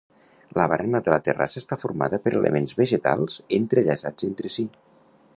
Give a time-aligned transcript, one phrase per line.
[0.59, 4.67] La barana de la terrassa està formada per elements vegetals entrellaçats entre si.